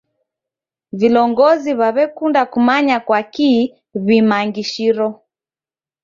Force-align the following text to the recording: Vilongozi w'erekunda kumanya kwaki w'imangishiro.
Vilongozi 0.99 1.71
w'erekunda 1.79 2.41
kumanya 2.53 2.97
kwaki 3.07 3.51
w'imangishiro. 4.05 5.07